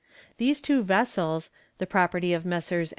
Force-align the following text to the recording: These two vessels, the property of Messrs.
These 0.37 0.61
two 0.61 0.81
vessels, 0.81 1.51
the 1.77 1.85
property 1.85 2.33
of 2.33 2.43
Messrs. 2.43 2.89